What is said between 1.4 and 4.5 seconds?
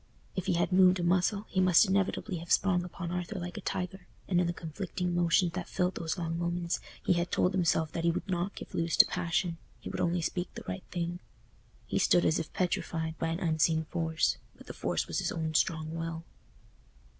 he must inevitably have sprung upon Arthur like a tiger; and in